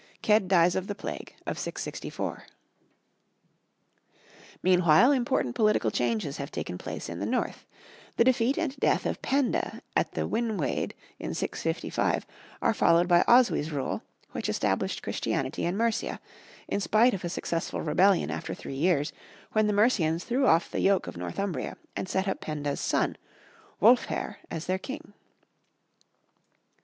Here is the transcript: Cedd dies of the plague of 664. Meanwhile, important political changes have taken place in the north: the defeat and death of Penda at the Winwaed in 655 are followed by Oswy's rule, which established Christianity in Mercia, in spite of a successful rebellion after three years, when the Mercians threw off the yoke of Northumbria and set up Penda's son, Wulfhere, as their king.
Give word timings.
Cedd 0.25 0.47
dies 0.47 0.75
of 0.75 0.87
the 0.87 0.95
plague 0.95 1.35
of 1.45 1.59
664. 1.59 2.47
Meanwhile, 4.63 5.11
important 5.11 5.53
political 5.53 5.91
changes 5.91 6.37
have 6.37 6.49
taken 6.49 6.79
place 6.79 7.07
in 7.07 7.19
the 7.19 7.25
north: 7.27 7.67
the 8.17 8.23
defeat 8.23 8.57
and 8.57 8.75
death 8.77 9.05
of 9.05 9.21
Penda 9.21 9.83
at 9.95 10.13
the 10.13 10.27
Winwaed 10.27 10.93
in 11.19 11.35
655 11.35 12.25
are 12.63 12.73
followed 12.73 13.07
by 13.07 13.23
Oswy's 13.27 13.71
rule, 13.71 14.01
which 14.31 14.49
established 14.49 15.03
Christianity 15.03 15.65
in 15.65 15.77
Mercia, 15.77 16.19
in 16.67 16.79
spite 16.79 17.13
of 17.13 17.23
a 17.23 17.29
successful 17.29 17.81
rebellion 17.81 18.31
after 18.31 18.55
three 18.55 18.73
years, 18.77 19.13
when 19.51 19.67
the 19.67 19.71
Mercians 19.71 20.23
threw 20.25 20.47
off 20.47 20.71
the 20.71 20.79
yoke 20.79 21.05
of 21.05 21.15
Northumbria 21.15 21.77
and 21.95 22.09
set 22.09 22.27
up 22.27 22.41
Penda's 22.41 22.81
son, 22.81 23.17
Wulfhere, 23.79 24.37
as 24.49 24.65
their 24.65 24.79
king. 24.79 25.13